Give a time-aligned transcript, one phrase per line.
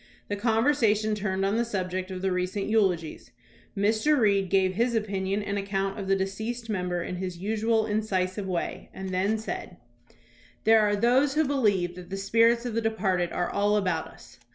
[0.29, 3.29] The con versation turned on the subject of the recent eulogies.
[3.77, 4.17] Mr.
[4.17, 8.89] Reed gave his opinion and account of the deceased member in his usual incisive way,
[8.95, 12.65] and then said: THOMAS BRACKETT REED 201 "There are those who believe that the spirits
[12.65, 14.39] of the departed are all about us.